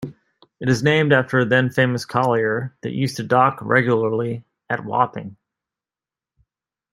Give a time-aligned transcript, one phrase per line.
[0.59, 5.37] It is named after a then-famous collier that used to dock regularly at Wapping.